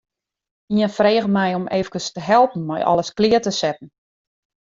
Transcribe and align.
Ien 0.77 0.91
frege 0.97 1.27
my 1.35 1.49
om 1.59 1.67
efkes 1.79 2.07
te 2.15 2.23
helpen 2.31 2.65
mei 2.71 2.81
alles 2.93 3.13
klear 3.19 3.43
te 3.45 3.51
setten. 3.61 3.87